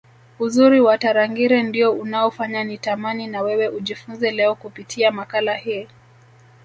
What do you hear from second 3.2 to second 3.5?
na